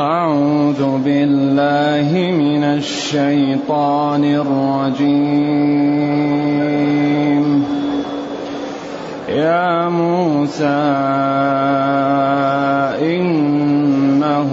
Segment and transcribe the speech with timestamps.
[0.00, 5.20] أعوذ بالله من الشيطان الرجيم.
[9.28, 10.80] يا موسى
[13.02, 14.50] إنه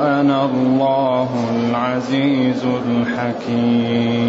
[0.00, 1.28] أنا الله
[1.58, 4.27] العزيز الحكيم.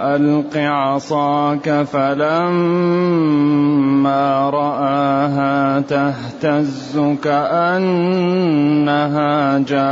[0.00, 3.20] وألق عصاك فلما
[4.50, 8.38] رآها تهتز كأنها
[9.58, 9.90] جان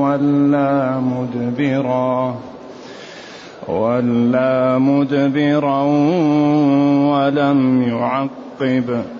[0.00, 2.34] ولا مدبرا
[3.68, 5.82] ولا مدبرا
[7.14, 9.19] ولم يعقب.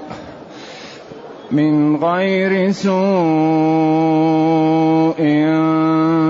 [1.51, 2.91] من غير سوء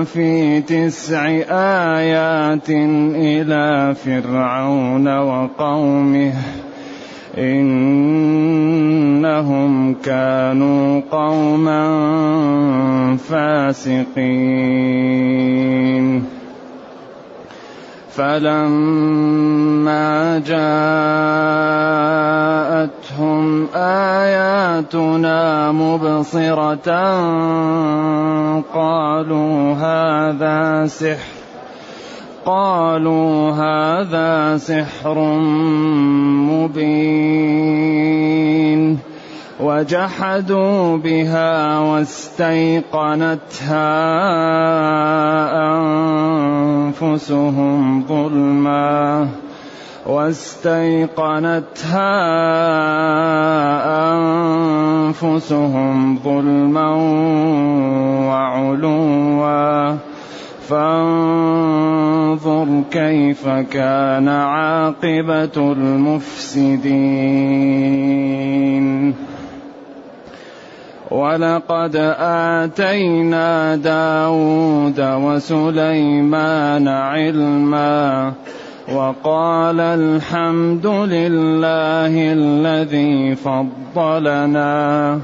[0.04, 1.26] في تسع
[1.96, 6.32] آيات إلى فرعون وقومه
[7.38, 9.14] إنهم
[9.94, 11.86] كانوا قوما
[13.16, 14.82] فاسقين.
[18.16, 20.02] فلما
[20.38, 20.62] جاءتهم
[23.74, 26.88] آياتنا مبصرة
[28.74, 31.42] قالوا هذا سحر
[32.44, 35.18] قالوا هذا سحر
[36.50, 37.52] مبين
[39.62, 43.38] وجحدوا بها واستيقنتها
[47.00, 49.28] أنفسهم ظلما
[50.06, 51.12] واستيقنتها
[55.12, 56.90] أنفسهم ظلما
[58.28, 59.96] وعلوا
[60.68, 62.02] فانظر
[62.90, 66.82] كيف كان عاقبة المفسدين
[71.12, 78.32] ولقد آتينا داود وسليمان علما
[78.94, 85.20] وقال الحمد لله الذي فضلنا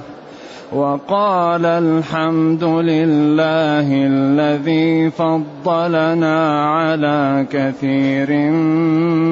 [0.72, 8.30] وقال الحمد لله الذي فضلنا على كثير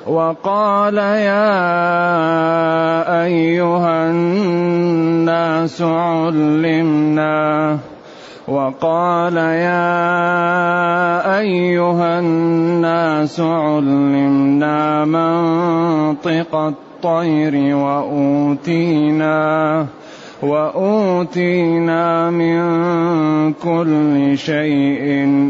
[0.07, 1.63] وقال يا
[3.23, 7.77] أيها الناس علمنا.
[8.47, 9.79] وقال يا
[11.39, 19.27] أيها الناس علمنا منطق الطير وأوتينا.
[20.41, 22.57] وأوتينا من
[23.53, 25.03] كل شيء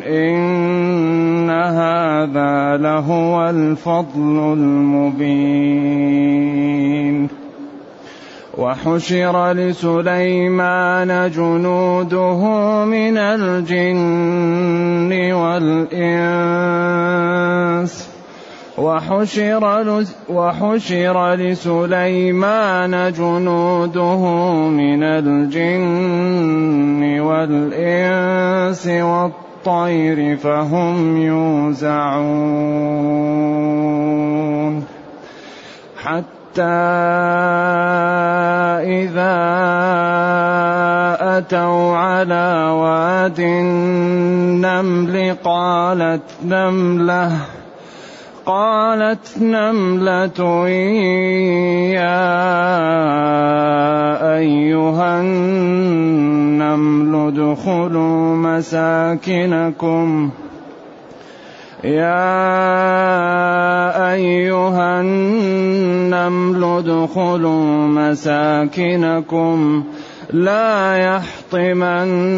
[0.07, 6.07] إن هذا لهو الفضل المبين
[8.57, 12.41] وحشر لسليمان جنوده
[12.85, 16.67] من الجن والإنس
[18.77, 24.21] وحشر, وحشر لسليمان جنوده
[24.69, 26.39] من الجن
[27.19, 32.37] والإنس والطير فهم يوزعون.
[36.03, 36.61] حتى
[38.85, 39.37] إذا
[41.37, 47.31] أتوا على واد النمل قالت نملة
[48.47, 50.69] وقالت نملة
[51.99, 52.23] يا
[54.37, 60.29] أيها النمل ادخلوا مساكنكم.
[61.83, 62.43] يا
[64.13, 69.83] أيها النمل ادخلوا مساكنكم.
[70.33, 72.31] لا يحطمنكم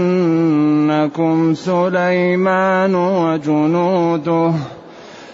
[1.54, 4.54] سليمان وجنوده.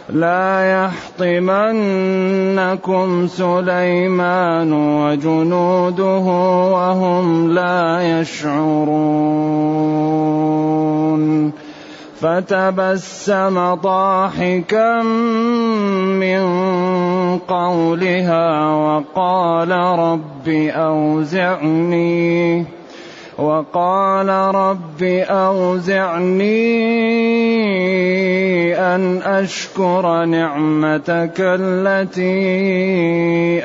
[0.10, 6.20] لا يحطمنكم سليمان وجنوده
[6.74, 9.66] وهم لا يشعرون.
[12.22, 15.02] فتبسم ضاحكا
[16.22, 16.44] من
[17.48, 22.66] قولها وقال رب أوزعني.
[23.38, 26.56] وقال رب أوزعني
[28.80, 32.26] أن أشكر نعمتك التي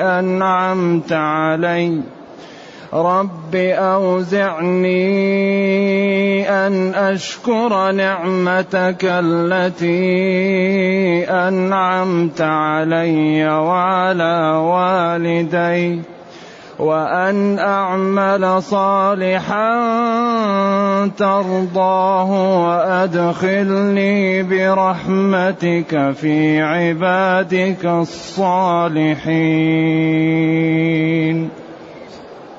[0.01, 2.01] أنعمت عليّ.
[2.93, 4.99] رب أوزعني
[6.49, 10.03] أن أشكر نعمتك التي
[11.29, 16.10] أنعمت علي وعلى والدي.
[16.81, 19.71] وأن أعمل صالحا
[21.17, 22.31] ترضاه
[22.67, 29.09] وأدخلني برحمتك في عبادك الصالحين.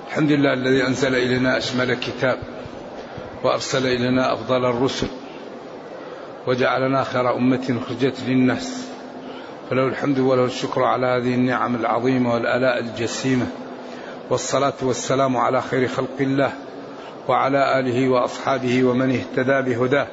[0.09, 2.39] الحمد لله الذي أنزل إلينا أشمل كتاب
[3.45, 5.07] وأرسل إلينا أفضل الرسل
[6.47, 8.89] وجعلنا خير أمة خرجت للناس.
[9.71, 13.47] فله الحمد وله الشكر على هذه النعم العظيمة والآلاء الجسيمة.
[14.32, 16.52] والصلاة والسلام على خير خلق الله
[17.29, 20.06] وعلى آله وأصحابه ومن اهتدى بهداه.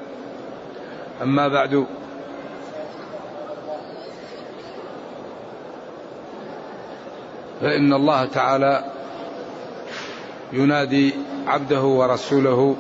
[1.22, 1.86] أما بعد
[7.62, 8.84] فإن الله تعالى
[10.54, 11.14] ينادي
[11.48, 12.76] عبده ورسوله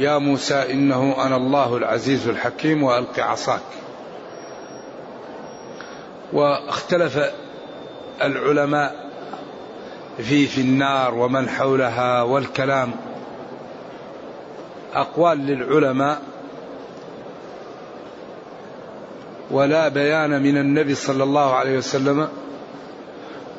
[0.00, 3.60] يا موسى إنه أنا الله العزيز الحكيم والق عصاك.
[6.32, 7.18] واختلف
[8.22, 9.07] العلماء
[10.18, 12.90] في في النار ومن حولها والكلام.
[14.94, 16.22] أقوال للعلماء.
[19.50, 22.28] ولا بيان من النبي صلى الله عليه وسلم.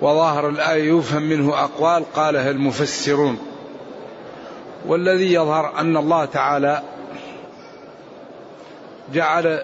[0.02, 3.40] وظاهر الآية يفهم منه أقوال قالها المفسرون.
[4.88, 6.82] والذي يظهر أن الله تعالى
[9.14, 9.64] جعل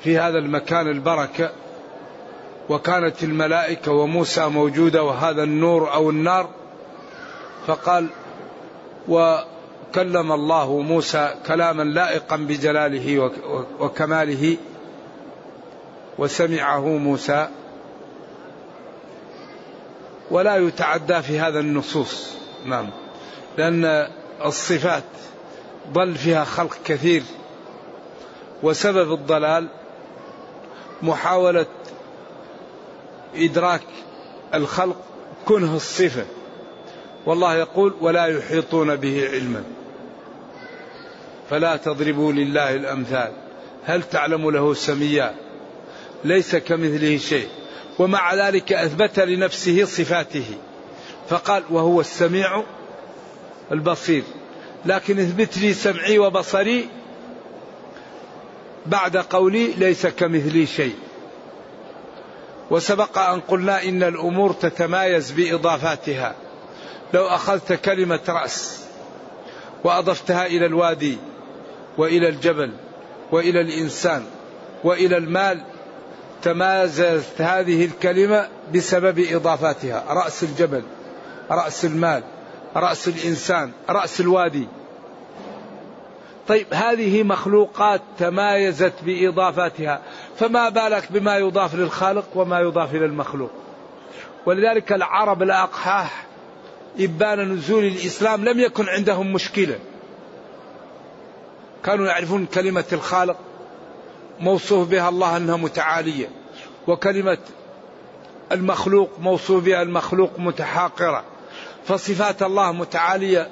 [0.00, 1.50] في هذا المكان البركة
[2.70, 6.48] وكانت الملائكة وموسى موجودة وهذا النور أو النار
[7.66, 8.06] فقال
[9.08, 13.30] وكلم الله موسى كلاما لائقا بجلاله
[13.80, 14.56] وكماله
[16.18, 17.48] وسمعه موسى
[20.30, 22.34] ولا يتعدى في هذا النصوص.
[22.64, 22.90] نعم.
[23.58, 24.08] لأن
[24.44, 25.04] الصفات
[25.92, 27.22] ضل فيها خلق كثير
[28.62, 29.68] وسبب الضلال
[31.02, 31.66] محاولة
[33.34, 33.82] إدراك
[34.54, 34.96] الخلق
[35.46, 36.24] كنه الصفة.
[37.26, 39.64] والله يقول ولا يحيطون به علما.
[41.50, 43.32] فلا تضربوا لله الأمثال.
[43.84, 45.34] هل تعلم له سميا؟
[46.24, 47.48] ليس كمثله شيء.
[47.98, 50.46] ومع ذلك أثبت لنفسه صفاته.
[51.28, 52.64] فقال وهو السميع
[53.72, 54.22] البصير.
[54.84, 56.88] لكن اثبت لي سمعي وبصري
[58.86, 60.94] بعد قولي ليس كمثلي شيء.
[62.70, 66.34] وسبق أن قلنا إن الأمور تتمايز بإضافاتها.
[67.14, 68.84] لو أخذت كلمة رأس
[69.84, 71.18] وأضفتها إلى الوادي
[71.98, 72.72] وإلى الجبل
[73.32, 74.24] وإلى الإنسان
[74.84, 75.60] وإلى المال
[76.42, 80.04] تمازجت هذه الكلمة بسبب إضافاتها.
[80.08, 80.82] رأس الجبل
[81.50, 82.22] رأس المال
[82.76, 84.68] رأس الإنسان رأس الوادي.
[86.48, 90.00] طيب هذه مخلوقات تمايزت بإضافاتها.
[90.40, 93.50] فما بالك بما يضاف للخالق وما يضاف إلى المخلوق
[94.46, 96.26] ولذلك العرب الأقحاح
[97.00, 99.78] إبان نزول الإسلام لم يكن عندهم مشكلة.
[101.84, 103.36] كانوا يعرفون كلمة الخالق
[104.40, 106.28] موصوف بها الله أنها متعالية
[106.86, 107.38] وكلمة
[108.52, 111.24] المخلوق موصوف بها المخلوق متحاقرة.
[111.84, 113.48] فصفات الله متعالية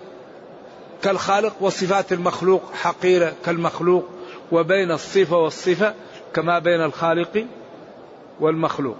[1.02, 4.04] كالخالق وصفات المخلوق حقيرة كالمخلوق
[4.52, 5.94] وبين الصفة والصفة
[6.34, 7.46] كما بين الخالق
[8.40, 8.96] والمخلوق.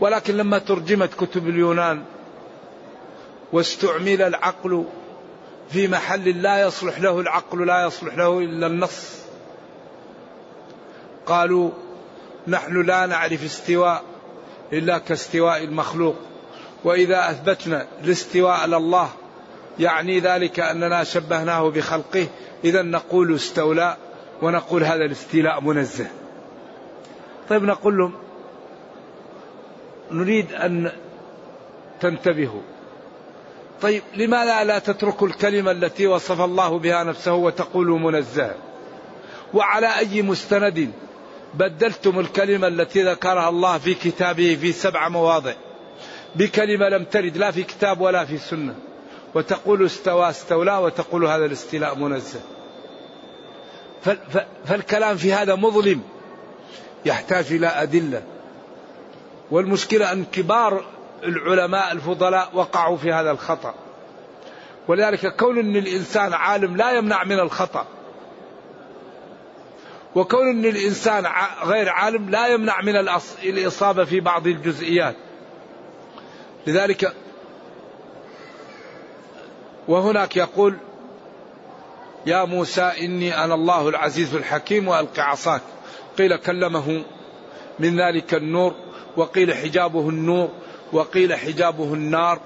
[0.00, 2.02] ولكن لما ترجمت كتب اليونان
[3.52, 4.84] واستعمل العقل
[5.70, 9.18] في محل لا يصلح له العقل لا يصلح له إلا النص
[11.26, 11.70] قالوا
[12.48, 14.02] نحن لا نعرف استواء
[14.72, 16.16] إلا كاستواء المخلوق.
[16.84, 19.10] وإذا أثبتنا الاستواء الله
[19.78, 22.26] يعني ذلك أننا شبهناه بخلقه
[22.64, 23.96] إذا نقول استولى.
[24.42, 26.06] ونقول هذا الاستيلاء منزه.
[27.48, 28.12] طيب نقول لهم
[30.10, 30.92] نريد أن
[32.00, 32.62] تنتبهوا.
[33.82, 38.54] طيب لماذا لا تتركوا الكلمة التي وصف الله بها نفسه وتقولوا منزه؟
[39.54, 40.92] وعلى أي مستند
[41.54, 45.52] بدلتم الكلمة التي ذكرها الله في كتابه في سبع مواضع؟
[46.34, 48.74] بكلمة لم ترد لا في كتاب ولا في سنة.
[49.34, 52.40] وتقول استوى استولى وتقول هذا الاستيلاء منزه.
[54.64, 56.02] فالكلام في هذا مظلم
[57.04, 58.22] يحتاج إلى أدلة.
[59.50, 60.84] والمشكلة أن كبار
[61.24, 63.74] العلماء الفضلاء وقعوا في هذا الخطأ.
[64.88, 67.86] ولذلك كون أن الإنسان عالم لا يمنع من الخطأ.
[70.14, 71.26] وكون أن الإنسان
[71.64, 72.96] غير عالم لا يمنع من
[73.44, 75.16] الإصابة في بعض الجزئيات.
[76.66, 77.14] لذلك
[79.88, 80.76] وهناك يقول
[82.28, 85.60] يا موسى إني أنا الله العزيز الحكيم وألق عصاك.
[86.18, 87.04] قيل كلمه
[87.78, 88.74] من ذلك النور
[89.16, 90.48] وقيل حجابه النور
[90.92, 92.40] وقيل حجابه النار.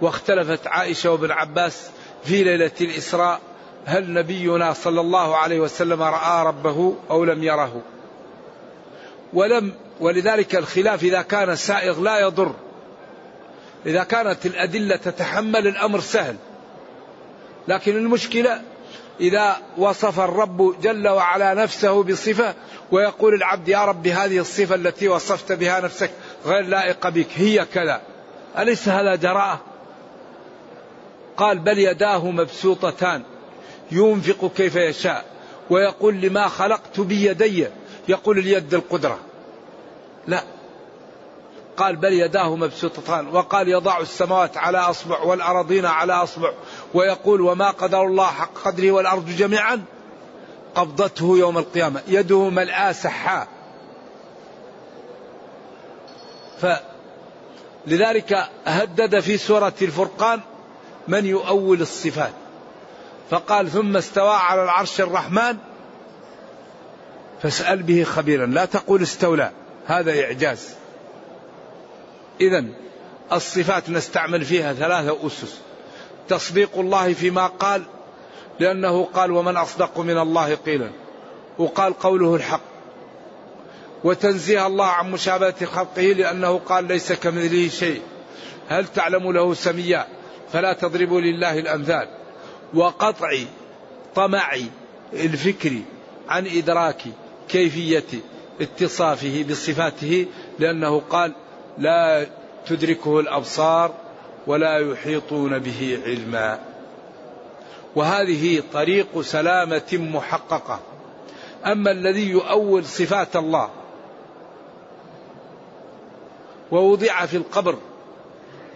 [0.00, 1.90] واختلفت عائشة وابن عباس
[2.24, 3.40] في ليلة الإسراء
[3.84, 7.82] هل نبينا صلى الله عليه وسلم رأى ربه أو لم يره؟
[9.32, 12.54] ولم ولذلك الخلاف إذا كان سائغ لا يضر.
[13.86, 16.36] إذا كانت الأدلة تتحمل الأمر سهل.
[17.68, 18.62] لكن المشكلة
[19.20, 22.54] إذا وصف الرب جل وعلا نفسه بصفة
[22.92, 26.10] ويقول العبد يا رب هذه الصفة التي وصفت بها نفسك
[26.46, 28.00] غير لائقة بك هي كذا.
[28.58, 29.60] أليس هذا جراءة؟
[31.36, 33.22] قال بل يداه مبسوطتان
[33.92, 35.24] ينفق كيف يشاء
[35.70, 37.66] ويقول لما خلقت بيدي
[38.08, 39.18] يقول اليد القدرة.
[40.26, 40.42] لا.
[41.80, 46.52] قال بل يداه مبسوطتان وقال يضع السماوات على أصبع والأراضين على أصبع
[46.94, 49.82] ويقول وما قدر الله حق قدره والأرض جميعا
[50.74, 52.00] قبضته يوم القيامة.
[52.08, 53.48] يده ملآ سحاء.
[57.86, 60.40] فلذلك هدد في سورة الفرقان
[61.08, 62.32] من يؤول الصفات.
[63.30, 65.56] فقال ثم استوى على العرش الرحمن
[67.42, 68.46] فاسأل به خبيرا.
[68.46, 69.50] لا تقول استولى.
[69.86, 70.80] هذا إعجاز.
[72.40, 72.64] إذا
[73.32, 75.60] الصفات نستعمل فيها ثلاثة أسس.
[76.28, 77.82] تصديق الله فيما قال
[78.60, 80.90] لأنه قال ومن أصدق من الله قيلا
[81.58, 82.60] وقال قوله الحق.
[84.04, 88.02] وتنزيه الله عن مشابهة خلقه لأنه قال ليس كمثله شيء
[88.68, 90.06] هل تعلم له سميا؟
[90.52, 92.08] فلا تضربوا لله الأمثال.
[92.74, 93.38] وقطع
[94.14, 94.56] طمع
[95.12, 95.72] الفكر
[96.28, 97.02] عن إدراك
[97.48, 98.04] كيفية
[98.60, 100.26] اتصافه بصفاته
[100.58, 101.32] لأنه قال
[101.78, 102.26] لا
[102.66, 103.92] تدركه الأبصار
[104.46, 106.58] ولا يحيطون به علما.
[107.96, 110.80] وهذه طريق سلامة محققة.
[111.66, 113.70] أما الذي يؤول صفات الله
[116.70, 117.78] ووضع في القبر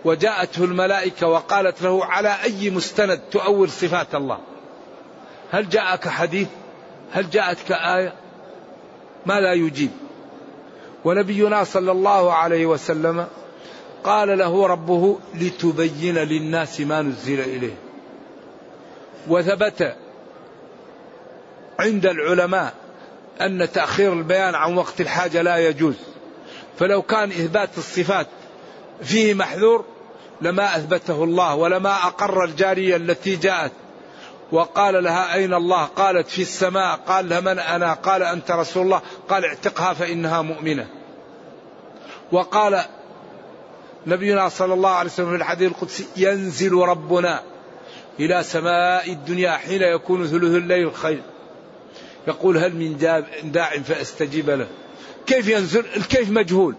[0.04, 4.38] وجاءته الملائكة وقالت له على أي مستند تؤول صفات الله؟
[5.52, 6.48] هل جاءك حديث؟
[7.12, 8.12] هل جاءتك آية؟
[9.26, 9.90] ما لا يجيب.
[11.04, 13.26] ونبينا صلى الله عليه وسلم
[14.04, 17.74] قال له ربه لتبين للناس ما نزل إليه.
[19.28, 19.96] وثبت
[21.78, 22.74] عند العلماء
[23.40, 25.94] أن تأخير البيان عن وقت الحاجة لا يجوز.
[26.78, 28.26] فلو كان إثبات الصفات
[29.02, 29.84] فيه محذور
[30.40, 33.72] لما أثبته الله ولما أقر الجارية التي جاءت.
[34.54, 36.96] وقال لها أين الله؟ قالت في السماء.
[36.96, 39.02] قال لها من أنا؟ قال أنت رسول الله.
[39.28, 40.86] قال اعتقها فإنها مؤمنة.
[42.32, 42.84] وقال
[44.06, 47.42] نبينا صلى الله عليه وسلم في الحديث القدسي ينزل ربنا
[48.20, 51.22] إلى سماء الدنيا حين يكون ثلث الليل خير.
[52.28, 52.96] يقول هل من
[53.44, 54.66] داع فأستجيب له.
[55.26, 56.74] كيف ينزل؟ الكيف مجهول.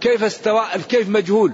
[0.00, 1.52] كيف استوى الكيف مجهول.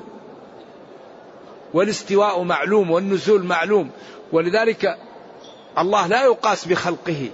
[1.74, 3.90] والاستواء معلوم والنزول معلوم.
[4.34, 4.98] ولذلك
[5.78, 7.30] الله لا يقاس بخلقه.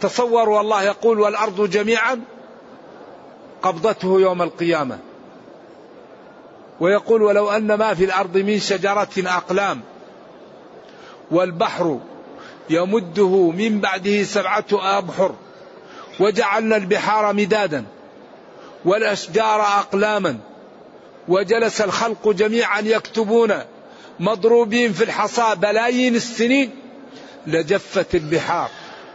[0.00, 2.20] تصوروا الله يقول والأرض جميعا
[3.62, 4.98] قبضته يوم القيامة.
[6.80, 9.80] ويقول ولو أن ما في الأرض من شجرة أقلام
[11.30, 12.00] والبحر
[12.70, 15.34] يمده من بعده سبعة أبحر
[16.20, 17.84] وجعلنا البحار مدادا
[18.84, 20.38] والأشجار أقلاما
[21.28, 23.54] وجلس الخلق جميعا يكتبون
[24.20, 26.70] مضروبين في الحصى بلايين السنين
[27.46, 28.70] لجفت البحار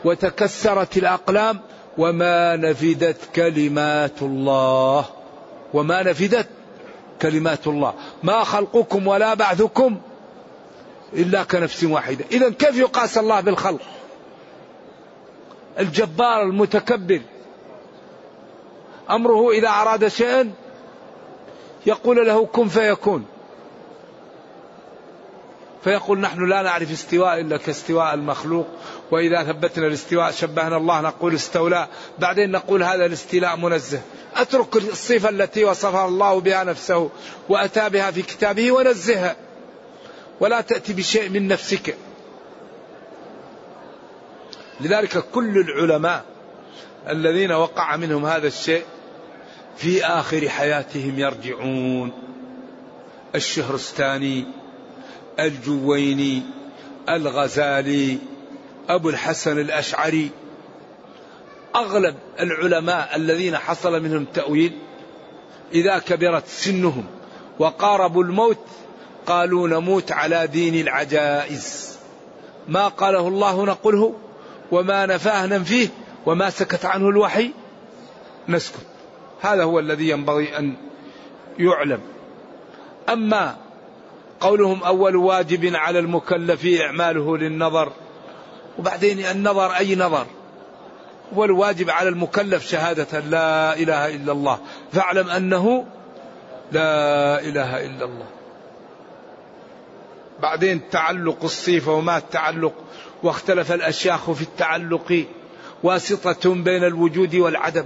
[0.05, 1.59] وتكسرت الأقلام
[1.97, 5.05] وما نفدت كلمات الله.
[5.73, 6.47] وما نفدت
[7.21, 7.93] كلمات الله.
[8.23, 9.99] ما خلقكم ولا بعثكم
[11.13, 12.25] إلا كنفس واحدة.
[12.31, 13.81] إذا كيف يقاس الله بالخلق؟
[15.79, 17.21] الجبار المتكبر.
[19.09, 20.51] أمره إذا أراد شيئا
[21.85, 23.25] يقول له كن فيكون.
[25.83, 28.67] فيقول نحن لا نعرف استواء إلا كاستواء المخلوق
[29.11, 31.87] وإذا ثبتنا الاستواء شبهنا الله نقول استولى
[32.19, 34.01] بعدين نقول هذا الاستيلاء منزه.
[34.35, 37.09] أترك الصفة التي وصفها الله بها نفسه
[37.49, 39.35] وأتى بها في كتابه ونزهها
[40.39, 41.95] ولا تأتي بشيء من نفسك.
[44.81, 46.25] لذلك كل العلماء
[47.09, 48.83] الذين وقع منهم هذا الشيء
[49.77, 52.11] في آخر حياتهم يرجعون.
[53.35, 54.45] الشهرستاني
[55.45, 56.41] الجويني
[57.09, 58.17] الغزالي
[58.89, 60.31] أبو الحسن الأشعري
[61.75, 64.73] أغلب العلماء الذين حصل منهم تأويل
[65.73, 67.05] إذا كبرت سنهم
[67.59, 68.65] وقاربوا الموت
[69.25, 71.97] قالوا نموت على دين العجائز.
[72.67, 74.13] ما قاله الله نقوله
[74.71, 75.87] وما نفاه ننفيه
[76.25, 77.51] وما سكت عنه الوحي
[78.47, 78.85] نسكت.
[79.41, 80.73] هذا هو الذي ينبغي أن
[81.59, 82.01] يعلم.
[83.09, 83.57] أما
[84.39, 87.91] قولهم أول واجب على المكلف إعماله للنظر.
[88.79, 90.25] وبعدين النظر أي نظر؟
[91.35, 94.59] والواجب على المكلف شهادة لا إله إلا الله.
[94.91, 95.85] فاعلم أنه
[96.71, 98.25] لا إله إلا الله.
[100.39, 102.73] بعدين تعلق الصفة وما التعلق.
[103.23, 105.25] واختلف الأشياخ في التعلق.
[105.83, 107.85] واسطة بين الوجود والعدم.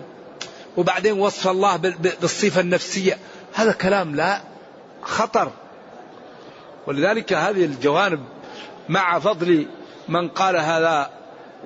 [0.78, 1.78] وبعدين وصف الله
[2.22, 3.18] بالصفة النفسية.
[3.54, 4.42] هذا كلام لا
[5.02, 5.52] خطر.
[6.88, 8.24] ولذلك هذه الجوانب
[8.90, 9.68] مع فضل
[10.08, 11.10] من قال هذا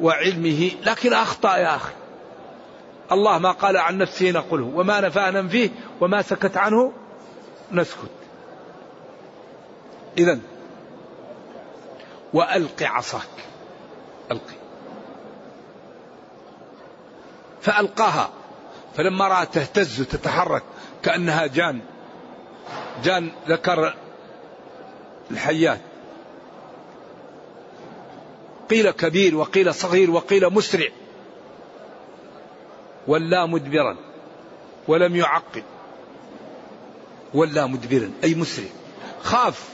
[0.01, 1.93] وعلمه لكن أخطأ يا أخي.
[3.12, 5.69] الله ما قال عن نفسه نقوله وما نفى ننفيه
[6.01, 6.93] وما سكت عنه
[7.71, 8.12] نسكت.
[10.17, 10.39] إذا
[12.33, 13.21] وألق عصاك.
[14.31, 14.57] ألقي
[17.62, 18.29] فألقاها
[18.96, 20.63] فلما رأى تهتز تتحرك
[21.03, 21.79] كأنها جان
[23.03, 23.94] جان ذكر
[25.31, 25.79] الحيات.
[28.70, 30.87] قيل كبير وقيل صغير وقيل مسرع.
[33.07, 33.98] ولا مدبرا.
[34.87, 35.63] ولم يعقب
[37.33, 38.11] ولا مدبرا.
[38.24, 38.68] أي مسرع.
[39.24, 39.70] خاف.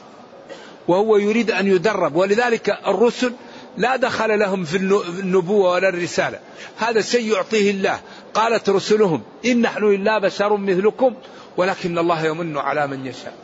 [0.87, 2.15] وهو يريد أن يدرب.
[2.15, 3.33] ولذلك الرسل
[3.77, 4.77] لا دخل لهم في
[5.19, 6.39] النبوة ولا الرسالة.
[6.77, 7.99] هذا شيء يعطيه الله.
[8.33, 11.15] قالت رسلهم إن نحن إلا بشر مثلكم
[11.57, 13.42] ولكن الله يمن على من يشاء.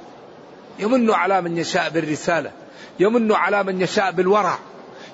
[0.79, 2.51] يمن على من يشاء بالرسالة
[2.99, 4.59] يمن على من يشاء بالورع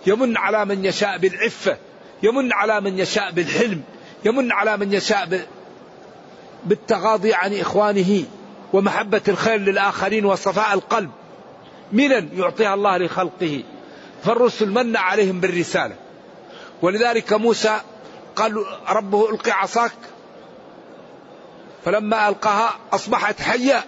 [0.07, 1.77] يمن على من يشاء بالعفة
[2.23, 3.83] يمن على من يشاء بالحلم
[4.25, 5.47] يمن على من يشاء
[6.65, 8.23] بالتغاضي عن إخوانه
[8.73, 11.11] ومحبة الخير للآخرين وصفاء القلب.
[11.91, 13.63] منا يعطيها الله لخلقه.
[14.23, 15.95] فالرسل من عليهم بالرسالة.
[16.81, 17.81] ولذلك موسى
[18.35, 19.91] قال ربه ألقي عصاك.
[21.85, 23.85] فلما ألقاها أصبحت حية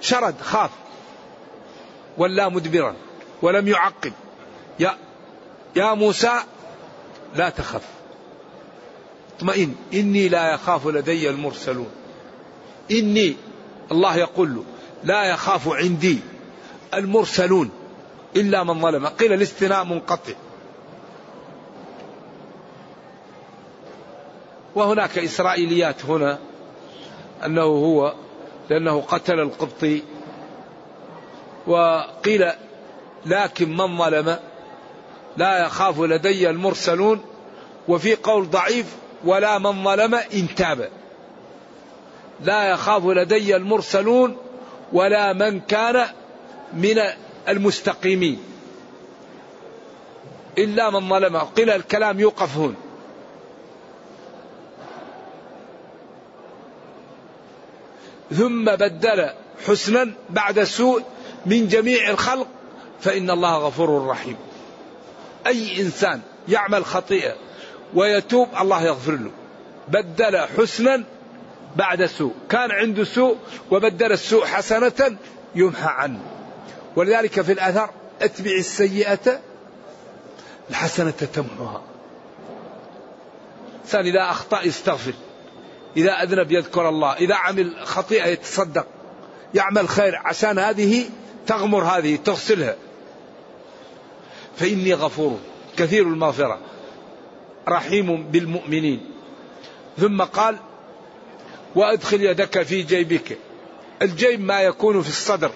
[0.00, 0.70] شرد خاف.
[2.18, 2.94] ولا مدبرا
[3.42, 4.12] ولم يعقب.
[4.80, 4.96] يا
[5.76, 6.32] يا موسى
[7.36, 7.84] لا تخف.
[9.36, 9.74] اطمئن.
[9.94, 11.90] إني لا يخاف لدي المرسلون.
[12.90, 13.36] إني
[13.92, 14.64] الله يقول له
[15.04, 16.18] لا يخاف عندي
[16.94, 17.70] المرسلون
[18.36, 19.06] إلا من ظلم.
[19.06, 20.32] قيل الاستثناء منقطع.
[24.74, 26.38] وهناك إسرائيليات هنا
[27.44, 28.14] أنه هو
[28.70, 30.02] لأنه قتل القبطي
[31.70, 32.50] وقيل
[33.26, 34.36] لكن من ظلم؟
[35.36, 37.20] لا يخاف لدي المرسلون.
[37.88, 38.86] وفي قول ضعيف
[39.24, 40.88] ولا من ظلم إن تاب.
[42.40, 44.36] لا يخاف لدي المرسلون
[44.92, 46.06] ولا من كان
[46.72, 47.00] من
[47.48, 48.42] المستقيمين.
[50.58, 51.36] إلا من ظلم.
[51.36, 52.74] قيل الكلام يوقف هنا
[58.30, 59.30] ثم بدل
[59.66, 61.02] حسنا بعد سوء
[61.46, 62.46] من جميع الخلق
[63.00, 64.36] فإن الله غفور رحيم.
[65.46, 67.34] أي إنسان يعمل خطيئة
[67.94, 69.30] ويتوب الله يغفر له.
[69.88, 71.04] بدل حسنا
[71.76, 72.34] بعد سوء.
[72.48, 73.36] كان عنده سوء
[73.70, 75.16] وبدل السوء حسنة
[75.54, 76.20] يمحى عنه.
[76.96, 77.90] ولذلك في الأثر
[78.22, 79.40] اتبع السيئة
[80.70, 81.82] الحسنة تمحها
[83.84, 85.12] إنسان إذا أخطأ يستغفر
[85.96, 88.86] إذا أذنب يذكر الله إذا عمل خطيئة يتصدق.
[89.54, 91.10] يعمل خير عشان هذه
[91.46, 92.76] تغمر هذه تغسلها.
[94.56, 95.38] فإني غفور
[95.76, 96.58] كثير المغفرة
[97.68, 99.00] رحيم بالمؤمنين.
[99.98, 100.56] ثم قال
[101.74, 103.38] وأدخل يدك في جيبك.
[104.02, 105.50] الجيب ما يكون في الصدر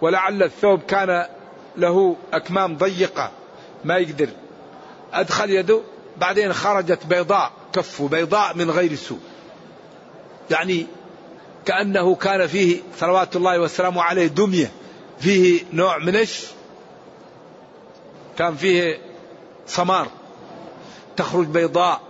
[0.00, 1.26] ولعل الثوب كان
[1.76, 3.30] له أكمام ضيقة
[3.84, 4.28] ما يقدر.
[5.12, 5.80] أدخل يده
[6.16, 9.20] بعدين خرجت بيضاء كفه بيضاء من غير سوء.
[10.50, 10.86] يعني
[11.66, 14.70] كأنه كان فيه صلوات الله وسلامه عليه دمية.
[15.18, 16.44] فيه نوع من إيش؟
[18.38, 18.98] كان فيه
[19.66, 20.08] سمار
[21.16, 22.00] تخرج بيضاء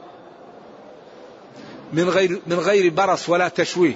[1.93, 3.95] من غير من غير برص ولا تشويه.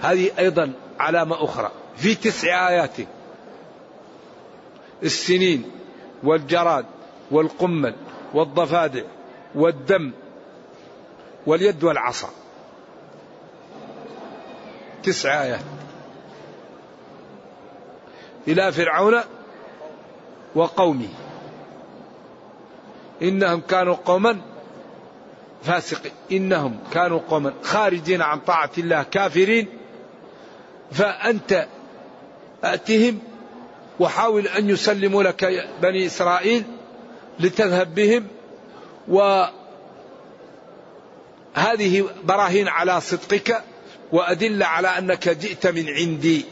[0.00, 1.70] هذه أيضا علامة أخرى.
[1.96, 2.96] في تسع آيات.
[5.02, 5.70] السنين
[6.22, 6.86] والجراد
[7.30, 7.94] والقمل
[8.34, 9.02] والضفادع
[9.54, 10.12] والدم
[11.46, 12.30] واليد والعصا.
[15.04, 15.60] تسع آيات.
[18.48, 19.20] إلى فرعون
[20.54, 21.08] وقومه.
[23.22, 24.40] إنهم كانوا قوما
[25.62, 26.12] فاسقين.
[26.32, 29.68] إنهم كانوا قوما خارجين عن طاعة الله كافرين.
[30.92, 31.66] فأنت
[32.64, 33.18] آتهم
[34.00, 36.64] وحاول أن يسلموا لك بني إسرائيل
[37.40, 38.26] لتذهب بهم.
[39.08, 39.52] وهذه
[42.24, 43.64] براهين على صدقك.
[44.14, 46.44] وادله على أنك جئت من عندي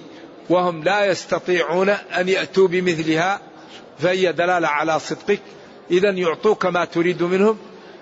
[0.50, 3.40] وهم لا يستطيعون أن يأتوا بمثلها
[3.98, 5.40] فهي دلالة على صدقك
[5.90, 7.58] اذا يعطوك ما تريد منهم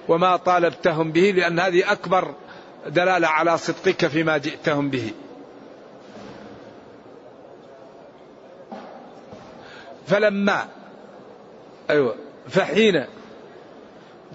[0.08, 2.34] وما طالبتهم به لأن هذه أكبر
[2.86, 5.10] دلالة على صدقك فيما جئتهم به.
[10.06, 10.68] فلما
[11.90, 12.16] أيوه
[12.48, 13.06] فحين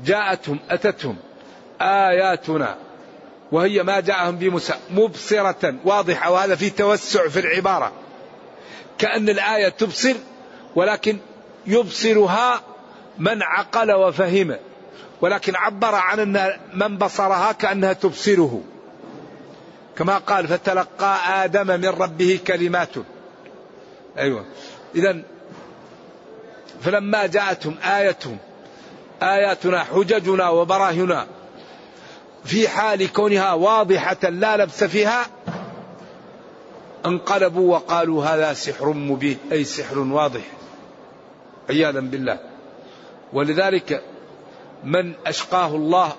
[0.05, 1.17] جاءتهم أتتهم
[1.81, 2.84] آياتنا
[3.55, 7.91] وهي ما جاءهم بموسى مبصرة واضحة وهذا في توسع في العبارة.
[8.97, 10.15] كأن الآية تبصر
[10.75, 11.17] ولكن
[11.67, 12.61] يبصرها
[13.17, 14.57] من عقل وفهم
[15.21, 18.61] ولكن عبر عن أن من بصرها كأنها تبصره.
[19.97, 22.95] كما قال فتلقى آدم من ربه كلمات
[24.17, 24.45] أيوة.
[24.95, 25.21] إذا
[26.81, 28.37] فلما جاءتهم آيتهم
[29.23, 31.27] آياتنا حججنا وبراهنا
[32.45, 35.25] في حال كونها واضحة لا لبس فيها
[37.05, 40.41] انقلبوا وقالوا هذا سحر مبين أي سحر واضح
[41.69, 42.39] عياذا بالله.
[43.33, 44.03] ولذلك
[44.83, 46.11] من أشقاه الله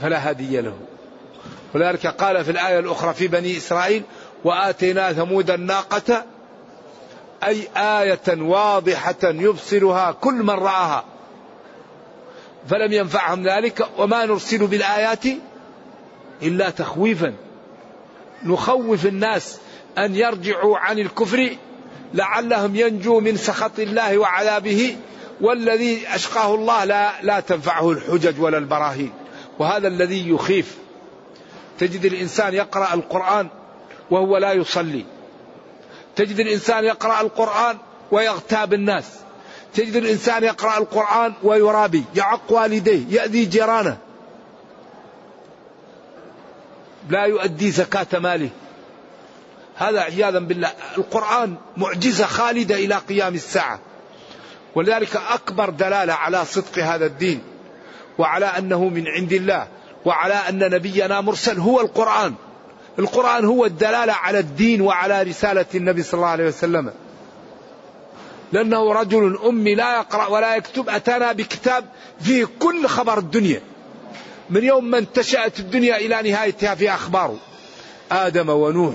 [0.00, 0.74] فلا هادي له.
[1.74, 4.02] ولذلك قال في الآية الأخرى في بني إسرائيل
[4.44, 6.24] وآتينا ثمود الناقة
[7.44, 11.04] أي آية واضحة يبصرها كل من رآها.
[12.68, 15.24] فلم ينفعهم ذلك وما نرسل بالآيات
[16.42, 17.34] إلا تخويفا.
[18.44, 19.58] نخوف الناس
[19.98, 21.56] أن يرجعوا عن الكفر
[22.14, 24.96] لعلهم ينجوا من سخط الله وعذابه
[25.40, 29.12] والذي أشقاه الله لا, لا تنفعه الحجج ولا البراهين.
[29.58, 30.76] وهذا الذي يخيف.
[31.78, 33.48] تجد الإنسان يقرأ القرآن
[34.10, 35.04] وهو لا يصلي.
[36.16, 37.76] تجد الإنسان يقرأ القرآن
[38.12, 39.25] ويغتاب الناس.
[39.76, 43.98] تجد الإنسان يقرأ القرآن ويرابي يعق والديه يأذي جيرانه.
[47.08, 48.50] لا يؤدي زكاة ماله.
[49.76, 50.72] هذا عياذا بالله.
[50.98, 53.80] القرآن معجزة خالدة إلى قيام الساعة.
[54.74, 57.42] ولذلك أكبر دلالة على صدق هذا الدين
[58.18, 59.68] وعلى أنه من عند الله
[60.04, 62.34] وعلى أن نبينا مرسل هو القرآن.
[62.98, 66.92] القرآن هو الدلالة على الدين وعلى رسالة النبي صلى الله عليه وسلم.
[68.52, 71.84] لأنه رجل أمي لا يقرأ ولا يكتب أتانا بكتاب
[72.20, 73.60] فيه كل خبر الدنيا.
[74.50, 77.38] من يوم ما انتشأت الدنيا إلى نهايتها في أخباره
[78.12, 78.94] آدم ونوح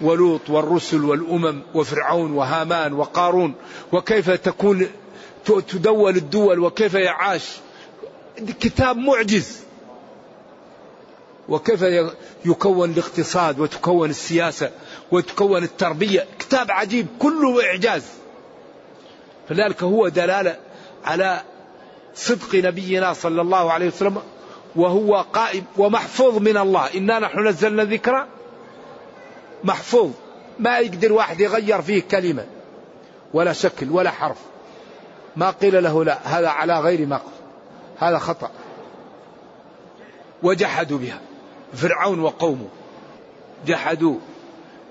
[0.00, 3.54] ولوط والرسل والأمم وفرعون وهامان وقارون
[3.92, 4.86] وكيف تكون
[5.44, 7.42] تدول الدول وكيف يعاش.
[8.60, 9.56] كتاب معجز.
[11.48, 11.84] وكيف
[12.44, 14.70] يكون الاقتصاد وتكون السياسة
[15.12, 16.26] وتكون التربية.
[16.38, 18.02] كتاب عجيب كله إعجاز.
[19.48, 20.56] فذلك هو دلالة
[21.04, 21.42] على
[22.14, 24.22] صدق نبينا صلى الله عليه وسلم
[24.76, 26.94] وهو قائم ومحفوظ من الله.
[26.94, 28.26] إنا نحن نزلنا ذكرى
[29.64, 30.10] محفوظ.
[30.58, 32.44] ما يقدر واحد يغير فيه كلمة
[33.34, 34.38] ولا شكل ولا حرف.
[35.36, 37.20] ما قيل له لا هذا على غير ما
[37.98, 38.50] هذا خطأ.
[40.42, 41.20] وجحدوا بها.
[41.74, 42.68] فرعون وقومه
[43.66, 44.16] جحدوا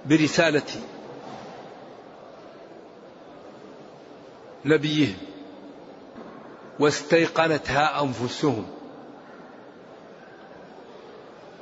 [0.06, 0.80] برسالتي
[4.66, 5.16] نبيهم
[6.80, 8.66] واستيقنتها أنفسهم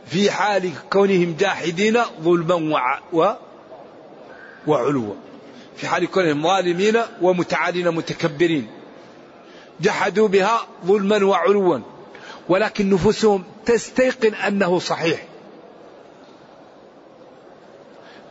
[0.05, 2.55] في حال كونهم جاحدين ظلما
[3.13, 3.33] و...
[4.67, 5.13] وعلوا.
[5.75, 8.67] في حال كونهم ظالمين ومتعالين متكبرين.
[9.81, 11.79] جحدوا بها ظلما وعلوا.
[12.49, 15.27] ولكن نفوسهم تستيقن أنه صحيح.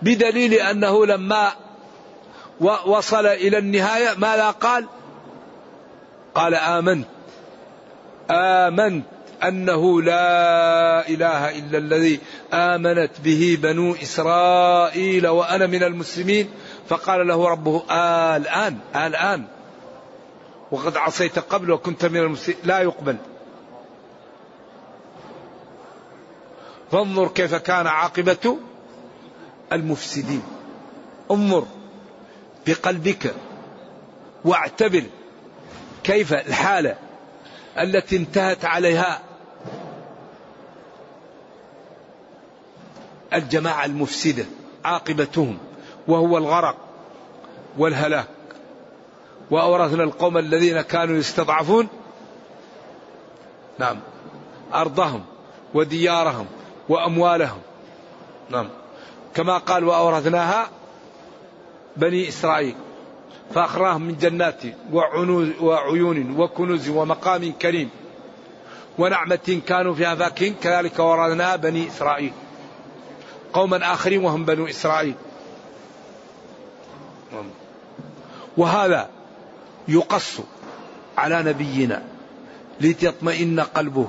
[0.03, 1.53] بدليل أنه لما
[2.61, 4.87] وصل إلى النهاية ماذا قال؟
[6.35, 7.07] قال آمنت.
[8.31, 9.05] آمنت
[9.43, 12.21] أنه لا إله إلا الذي
[12.53, 16.51] آمنت به بنو إسرائيل وأنا من المسلمين.
[16.89, 19.45] فقال له ربه آه الآن آه الآن.
[20.71, 22.61] وقد عصيت قبل وكنت من المسلمين.
[22.65, 23.17] لا يقبل.
[26.91, 28.59] فانظر كيف كان عاقبة
[29.73, 30.43] المفسدين.
[31.31, 31.65] انظر.
[32.67, 33.35] بقلبك
[34.45, 35.03] واعتبر
[36.05, 36.97] كيف الحالة
[37.79, 39.21] التي انتهت عليها
[43.33, 44.45] الجماعة المفسدة
[44.85, 45.59] عاقبتهم
[46.09, 46.77] وهو الغرق
[47.79, 48.27] والهلاك.
[49.51, 51.89] وأورثنا القوم الذين كانوا يستضعفون
[53.79, 54.01] نعم
[54.75, 55.25] أرضهم
[55.75, 56.47] وديارهم
[56.89, 57.61] وأموالهم
[58.51, 58.69] نعم.
[59.35, 60.69] كما قال وأورثناها
[61.97, 62.75] بني إسرائيل
[63.55, 64.63] فأخراهم من جنات
[65.61, 67.91] وعيون وكنوز ومقام كريم
[68.99, 72.33] ونعمة كانوا فيها فاكين كذلك ورثناها بني إسرائيل.
[73.53, 75.15] قوما آخرين وهم بنو إسرائيل.
[78.57, 79.09] وهذا
[79.89, 80.41] يقص
[81.19, 82.03] على نبينا
[82.81, 84.09] لتطمئن قلبه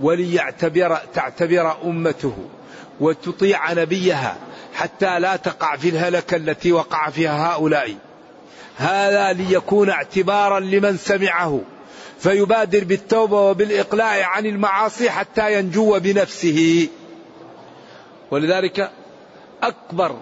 [0.00, 2.36] وليعتبر تعتبر أمته
[3.00, 4.36] وتطيع نبيها
[4.76, 7.96] حتى لا تقع في الهلكة التي وقع فيها هؤلاء.
[8.76, 11.60] هذا ليكون اعتبارا لمن سمعه
[12.18, 16.88] فيبادر بالتوبة وبالإقلاع عن المعاصي حتى ينجو بنفسه.
[18.30, 18.90] ولذلك
[19.62, 20.16] أكبر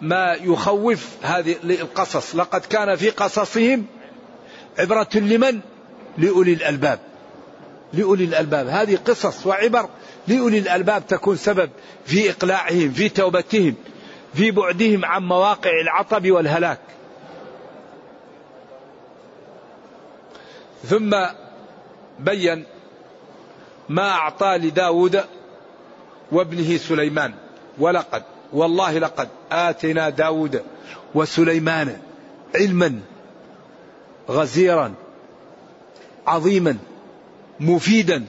[0.00, 3.86] ما يخوف هذه القصص لقد كان في قصصهم
[4.78, 5.60] عبرة لمن؟
[6.18, 6.98] لأولي الألباب.
[7.96, 8.68] لأولي الألباب.
[8.68, 9.88] هذه قصص وعبر
[10.28, 11.70] لأولي الألباب تكون سبب
[12.06, 13.74] في إقلاعهم في توبتهم
[14.34, 16.78] في بعدهم عن مواقع العطب والهلاك.
[20.84, 21.16] ثم
[22.18, 22.64] بين
[23.88, 25.24] ما أعطى لداود
[26.32, 27.34] وابنه سليمان.
[27.78, 30.62] ولقد والله لقد آتينا داود
[31.14, 31.96] وسليمان
[32.54, 33.00] علما
[34.30, 34.94] غزيرا
[36.26, 36.76] عظيما.
[37.60, 38.24] مفيدا.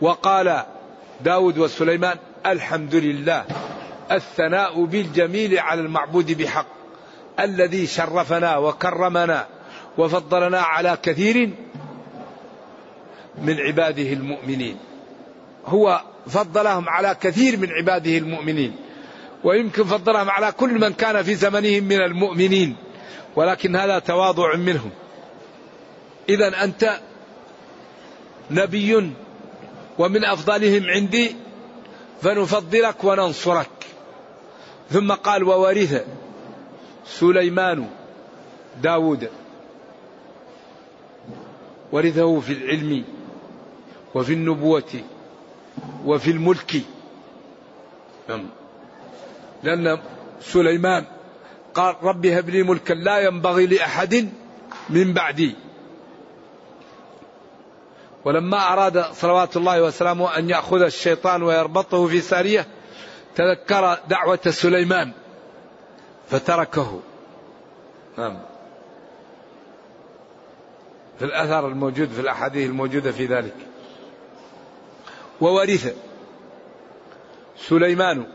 [0.00, 0.62] وقال
[1.20, 2.16] داود وسليمان
[2.46, 3.44] الحمد لله
[4.12, 6.66] الثناء بالجميل على المعبود بحق
[7.40, 9.46] الذي شرفنا وكرمنا
[9.98, 11.50] وفضلنا على كثير
[13.42, 14.76] من عباده المؤمنين.
[15.66, 18.76] هو فضلهم على كثير من عباده المؤمنين
[19.44, 22.76] ويمكن فضلهم على كل من كان في زمنهم من المؤمنين
[23.36, 24.90] ولكن هذا تواضع منهم.
[26.28, 27.00] إذا أنت
[28.50, 29.12] نبي
[29.98, 31.36] ومن أفضلهم عندي
[32.22, 33.70] فنفضلك وننصرك.
[34.90, 36.06] ثم قال وورث
[37.06, 37.88] سليمان
[38.82, 39.28] داود.
[41.92, 43.04] ورثه في العلم
[44.14, 44.92] وفي النبوة
[46.04, 46.82] وفي الملك.
[48.28, 48.44] نعم.
[49.62, 49.98] لأن
[50.40, 51.04] سليمان
[51.74, 54.28] قال رب هب لي ملكا لا ينبغي لأحد
[54.90, 55.67] من بعدي.
[58.24, 62.66] ولما أراد صلوات الله وسلامه أن يأخذ الشيطان ويربطه في سارية
[63.34, 65.12] تذكر دعوة سليمان
[66.30, 67.00] فتركه.
[68.18, 68.38] نعم.
[71.18, 73.54] في الأثر الموجود في الأحاديث الموجودة في ذلك.
[75.40, 75.94] وورث
[77.56, 78.26] سليمان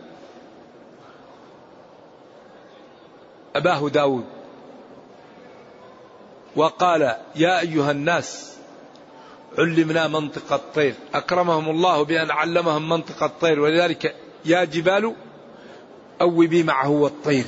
[3.56, 4.26] أباه داود
[6.56, 8.58] وقال يا أيها الناس
[9.58, 10.96] علمنا منطق الطير.
[11.13, 13.60] أكرمهم الله بأن علمهم منطق الطير.
[13.60, 15.13] ولذلك يا جبال
[16.22, 17.46] أوبي معه والطير.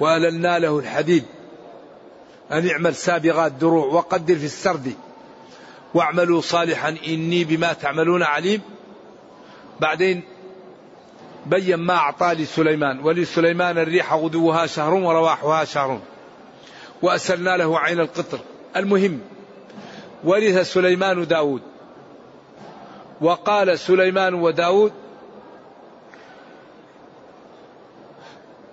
[0.00, 1.24] وأللنا له الحديد.
[2.52, 4.92] أن اعمل سابغات دروع وقدر في السرد.
[5.94, 8.60] واعملوا صالحا إني بما تعملون عليم.
[9.80, 10.22] بعدين
[11.46, 13.00] بين ما أعطى لسليمان.
[13.00, 16.00] ولسليمان الريح غدوها شهر ورواحها شهر.
[17.02, 18.38] وأسلنا له عين القطر.
[18.76, 19.20] المهم
[20.24, 21.62] ورث سليمان داود.
[23.20, 24.92] وقال سليمان وداود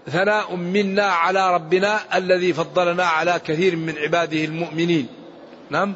[0.10, 5.08] ثناء منا على ربنا الذي فضلنا على كثير من عباده المؤمنين.
[5.70, 5.96] نعم.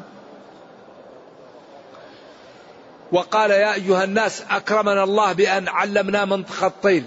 [3.12, 7.04] وقال يا أيها الناس أكرمنا الله بأن علمنا منطق الطير.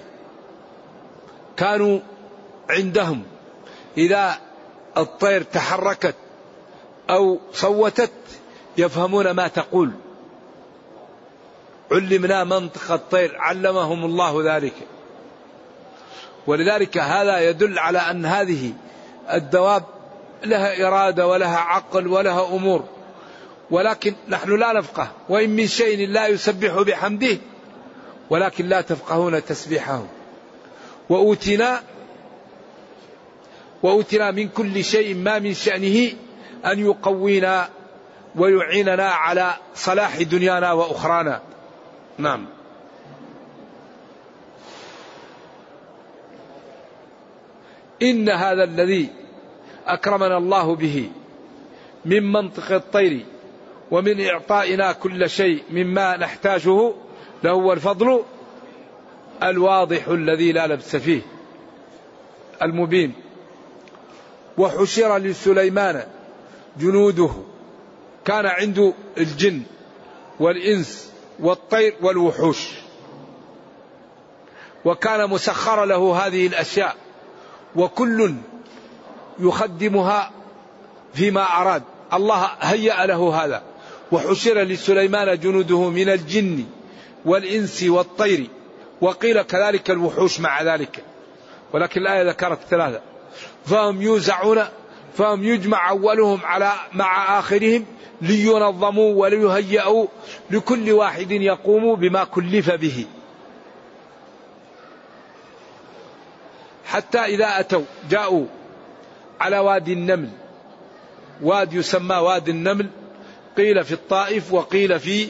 [1.58, 2.00] كانوا
[2.70, 3.24] عندهم.
[3.98, 4.38] إذا
[4.98, 6.16] الطير تحركت
[7.12, 8.12] أو صوتت
[8.78, 9.92] يفهمون ما تقول.
[11.92, 14.74] علمنا منطق الطير علمهم الله ذلك.
[16.48, 18.74] ولذلك هذا يدل على أن هذه
[19.34, 19.84] الدواب
[20.44, 22.84] لها إرادة ولها عقل ولها أمور.
[23.72, 27.38] ولكن نحن لا نفقه وإن من شيء لا يسبح بحمده
[28.30, 30.08] ولكن لا تفقهون تسبيحهم
[31.10, 31.84] وأوتنا
[33.84, 36.12] وأوتنا من كل شيء ما من شأنه
[36.66, 37.70] أن يقوينا
[38.36, 41.42] ويعيننا على صلاح دنيانا وأخرانا.
[42.18, 42.46] نعم.
[48.02, 49.10] إن هذا الذي
[49.88, 51.10] أكرمنا الله به
[52.06, 53.26] من منطق الطير
[53.92, 56.94] ومن إعطائنا كل شيء مما نحتاجه
[57.44, 58.24] لهو الفضل
[59.44, 61.22] الواضح الذي لا لبس فيه
[62.62, 63.14] المبين.
[64.58, 66.04] وحشر لسليمان
[66.78, 67.30] جنوده
[68.26, 69.62] كان عنده الجن
[70.40, 72.68] والإنس والطير والوحوش.
[74.86, 76.96] وكان مسخر له هذه الأشياء
[77.76, 78.34] وكل
[79.40, 80.32] يخدمها
[81.14, 81.84] فيما أراد.
[82.14, 83.64] الله هيأ له هذا
[84.12, 86.66] وحشر لسليمان جنوده من الجن
[87.26, 88.48] والإنس والطير
[89.02, 91.04] وقيل كذلك الوحوش مع ذلك.
[91.74, 93.02] ولكن الآية ذكرت ثلاثة.
[93.66, 94.64] فهم يوزعون
[95.14, 97.86] فهم يجمع أولهم على مع آخرهم
[98.22, 100.08] لينظموا وليهيئوا
[100.52, 103.06] لكل واحد يقوم بما كلف به.
[106.86, 108.46] حتى إذا أتوا جاءوا
[109.40, 110.30] على وادي النمل.
[111.42, 112.90] واد يسمى وادي النمل.
[113.58, 115.30] قيل في الطائف وقيل في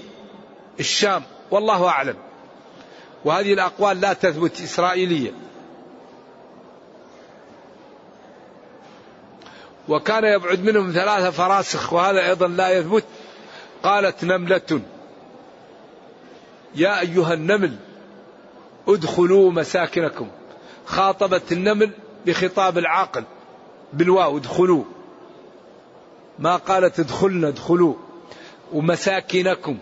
[0.79, 1.23] الشام.
[1.51, 2.15] والله أعلم.
[3.25, 5.31] وهذه الأقوال لا تثبت إسرائيلية
[9.91, 13.03] وكان يبعد منهم ثلاثة فراسخ وهذا أيضا لا يثبت.
[13.83, 14.81] قالت نملة.
[16.75, 17.75] يا أيها النمل
[18.87, 20.27] ادخلوا مساكنكم.
[20.85, 21.91] خاطبت النمل
[22.25, 23.23] بخطاب العاقل
[23.93, 24.83] بالواو ادخلوا.
[26.39, 27.93] ما قالت ادخلنا ادخلوا.
[28.73, 29.77] ومساكنكم.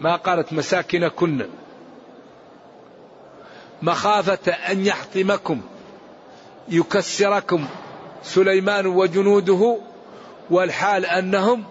[0.00, 1.48] ما قالت مساكنكن.
[3.82, 5.60] مخافة أن يحطمكم.
[6.68, 7.66] يكسركم
[8.22, 9.78] سليمان وجنوده
[10.50, 11.64] والحال أنهم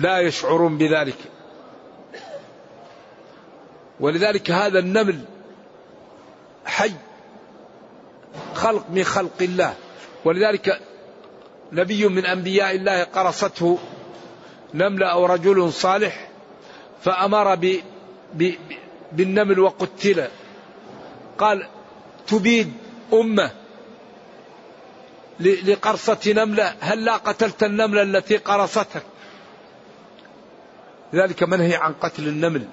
[0.00, 1.16] لا يشعرون بذلك.
[4.00, 5.20] ولذلك هذا النمل
[6.66, 6.92] حي
[8.54, 9.74] خلق من خلق الله.
[10.24, 10.80] ولذلك
[11.72, 13.78] نبي من أنبياء الله قرصته
[14.74, 16.28] نمله أو رجل صالح
[17.02, 17.80] فأمر ب
[18.34, 18.52] ب
[19.12, 20.28] بالنمل وقتل.
[21.38, 21.66] قال
[22.26, 22.72] تبيد
[23.12, 23.57] أمة.
[25.40, 26.74] لقرصة نملة.
[26.80, 29.02] هل لا قتلت النملة التي قرصتك؟
[31.12, 32.64] لذلك منهي عن قتل النمل؟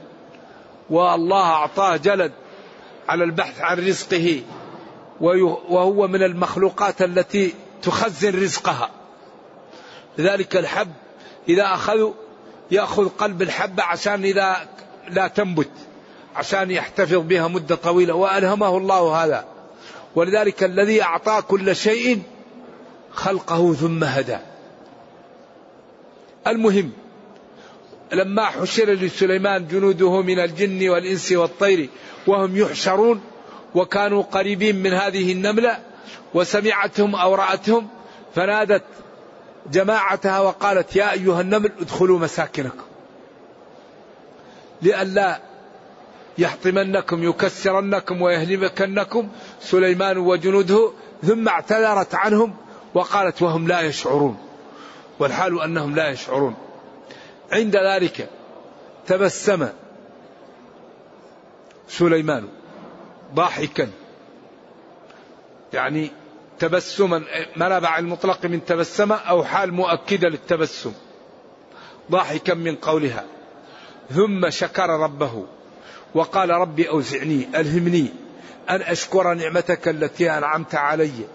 [0.90, 2.32] والله أعطاه جلد
[3.10, 4.42] على البحث عن رزقه
[5.22, 8.90] وهو من المخلوقات التي تخزن رزقها.
[10.18, 10.92] لذلك الحب
[11.50, 12.14] إذا أخذوا
[12.72, 14.68] يأخذ قلب الحبة عشان إذا
[15.10, 15.72] لا تنبت
[16.36, 18.14] عشان يحتفظ بها مدة طويلة.
[18.14, 19.46] وألهمه الله هذا.
[20.16, 22.22] ولذلك الذي أعطاه كل شيء
[23.16, 24.38] خلقه ثم هدى.
[26.48, 26.92] المهم
[28.12, 31.90] لما حشر لسليمان جنوده من الجن والإنس والطير
[32.28, 33.22] وهم يحشرون
[33.76, 35.80] وكانوا قريبين من هذه النملة
[36.34, 37.88] وسمعتهم أو رأتهم
[38.36, 38.84] فنادت
[39.72, 42.86] جماعتها وقالت يا أيها النمل ادخلوا مساكنكم.
[44.82, 45.40] لئلا
[46.38, 49.30] يحطمنكم يكسرنكم ويهلكنكم
[49.62, 50.92] سليمان وجنوده
[51.24, 52.56] ثم اعتذرت عنهم
[52.96, 54.38] وقالت وهم لا يشعرون
[55.20, 56.56] والحال أنهم لا يشعرون.
[57.52, 58.30] عند ذلك
[59.08, 59.68] تبسم
[61.88, 62.48] سليمان
[63.34, 63.90] ضاحكا.
[65.74, 66.12] يعني
[66.60, 67.24] تبسما
[67.56, 70.94] منبع المطلق من تبسم أو حال مؤكده للتبسم.
[72.12, 73.26] ضاحكا من قولها.
[74.10, 75.46] ثم شكر ربه
[76.16, 78.10] وقال ربي أوزعني ألهمني
[78.70, 81.35] أن أشكر نعمتك التي أنعمت علي.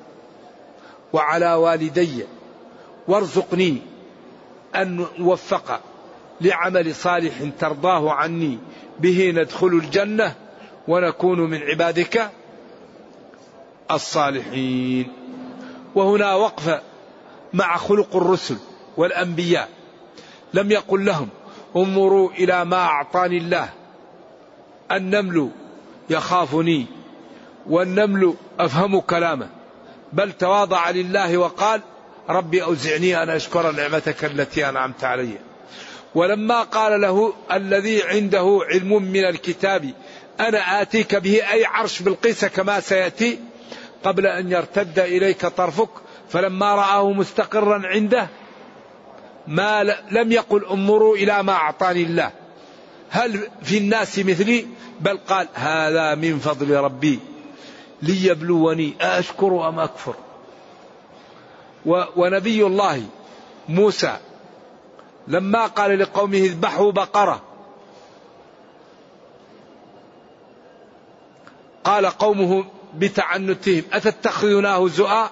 [1.12, 2.24] وعلى والدي
[3.08, 3.82] وارزقني
[4.74, 5.80] أن نوفق
[6.40, 8.58] لعمل صالح ترضاه عني
[9.00, 10.34] به ندخل الجنة
[10.88, 12.30] ونكون من عبادك
[13.90, 15.12] الصالحين.
[15.94, 16.80] وهنا وقفه
[17.52, 18.56] مع خلق الرسل
[18.96, 19.68] والأنبياء.
[20.54, 21.28] لم يقل لهم
[21.76, 23.68] انظروا إلى ما أعطاني الله.
[24.92, 25.50] النمل
[26.10, 26.86] يخافني
[27.66, 29.48] والنمل أفهم كلامه.
[30.12, 31.80] بل تواضع لله وقال
[32.28, 35.38] ربي أوزعني أن أشكر نعمتك التي أنعمت علي.
[36.14, 39.90] ولما قال له الذي عنده علم من الكتاب
[40.40, 43.38] أنا آتيك به أي عرش بالقيس كما سيأتي
[44.04, 45.90] قبل أن يرتد إليك طرفك
[46.28, 48.28] فلما رآه مستقرا عنده
[49.46, 52.30] ما لم يقل انظروا إلى ما أعطاني الله.
[53.10, 54.66] هل في الناس مثلي؟
[55.00, 57.18] بل قال هذا من فضل ربي.
[58.02, 60.14] ليبلوني أشكر أم أكفر؟
[62.16, 63.02] ونبي الله
[63.68, 64.16] موسى
[65.28, 67.42] لما قال لقومه اذبحوا بقرة.
[71.84, 75.30] قال قومه بتعنتهم أتتخذناه زؤا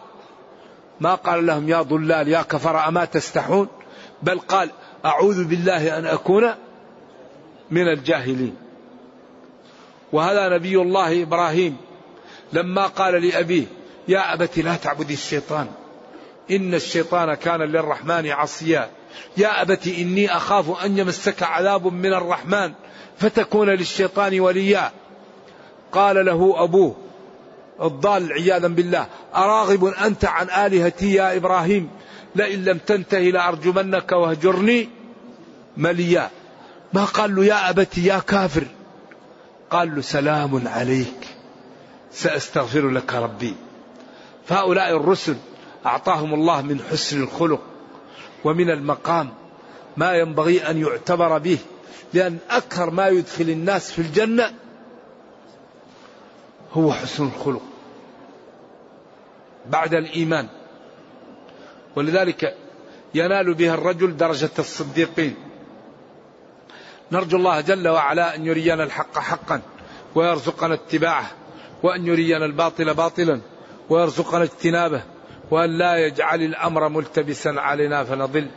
[1.00, 3.68] ما قال لهم يا ضلال يا كفر أما تستحون؟
[4.22, 4.70] بل قال
[5.04, 6.54] أعوذ بالله أن أكون
[7.70, 8.56] من الجاهلين.
[10.12, 11.76] وهذا نبي الله إبراهيم.
[12.53, 13.64] لما قال لأبيه
[14.09, 15.66] يا أبت لا تعبد الشيطان
[16.51, 18.90] إن الشيطان كان للرحمن عصيا.
[19.36, 22.72] يا أبت إني أخاف أن يمسك عذاب من الرحمن
[23.18, 24.90] فتكون للشيطان وليا.
[25.92, 26.96] قال له أبوه
[27.82, 31.90] الضال عياذا بالله أراغب أنت عن آلهتي يا إبراهيم
[32.34, 34.88] لئن لم تنتهي لأرجمنك واهجرني
[35.76, 36.30] مليا.
[36.92, 38.64] ما قال له يا أبت يا كافر؟
[39.70, 41.38] قال له سلام عليك.
[42.12, 43.54] سأستغفر لك ربي.
[44.46, 45.36] فهؤلاء الرسل
[45.86, 47.61] أعطاهم الله من حسن الخلق
[48.44, 49.30] ومن المقام
[49.96, 51.59] ما ينبغي أن يعتبر به
[52.14, 54.52] لأن أكثر ما يدخل الناس في الجنة
[56.72, 57.62] هو حسن الخلق.
[59.66, 60.48] بعد الإيمان.
[61.96, 62.56] ولذلك
[63.14, 65.34] ينال بها الرجل درجة الصديقين.
[67.12, 69.61] نرجو الله جل وعلا أن يرينا الحق حقا
[70.14, 71.30] ويرزقنا اتباعه.
[71.83, 73.41] وأن يرينا الباطل باطلا
[73.91, 75.03] ويرزقنا اجتنابه
[75.51, 78.49] وأن لا يجعل الأمر ملتبسا علينا فنضل.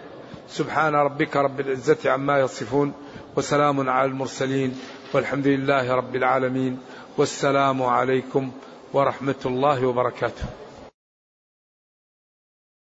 [0.47, 2.93] سبحان ربك رب العزة عما يصفون
[3.35, 4.79] وسلام على المرسلين
[5.13, 6.79] والحمد لله رب العالمين
[7.17, 8.51] والسلام عليكم
[8.93, 10.60] ورحمة الله وبركاته.